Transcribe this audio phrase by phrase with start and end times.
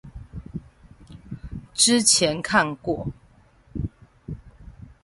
[1.75, 3.07] 之前看過